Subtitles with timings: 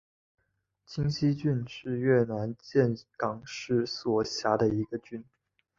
[0.83, 5.23] 清溪郡是越南岘港市所辖的一个郡。